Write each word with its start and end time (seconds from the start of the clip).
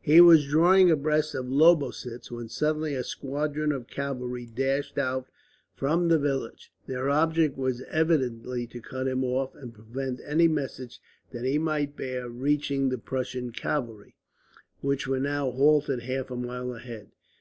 He 0.00 0.20
was 0.20 0.46
drawing 0.46 0.92
abreast 0.92 1.34
of 1.34 1.46
Lobositz, 1.48 2.30
when 2.30 2.48
suddenly 2.48 2.94
a 2.94 3.02
squadron 3.02 3.72
of 3.72 3.88
cavalry 3.88 4.46
dashed 4.46 4.96
out 4.96 5.26
from 5.74 6.06
the 6.06 6.20
village. 6.20 6.70
Their 6.86 7.10
object 7.10 7.58
was 7.58 7.82
evidently 7.90 8.64
to 8.68 8.80
cut 8.80 9.08
him 9.08 9.24
off, 9.24 9.56
and 9.56 9.74
prevent 9.74 10.20
any 10.24 10.46
message 10.46 11.00
that 11.32 11.44
he 11.44 11.58
might 11.58 11.96
bear 11.96 12.28
reaching 12.28 12.90
the 12.90 12.98
Prussian 12.98 13.50
cavalry, 13.50 14.14
which 14.82 15.08
were 15.08 15.18
now 15.18 15.50
halted 15.50 16.02
half 16.02 16.30
a 16.30 16.36
mile 16.36 16.72
ahead. 16.74 17.10